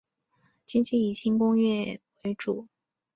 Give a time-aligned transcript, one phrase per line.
[0.65, 2.67] 经济以轻工业为主。